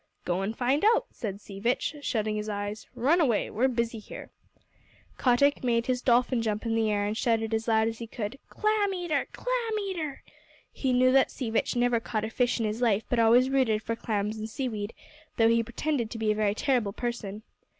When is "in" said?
6.65-6.73, 12.59-12.65